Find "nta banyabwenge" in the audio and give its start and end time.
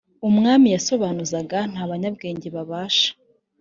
1.71-2.47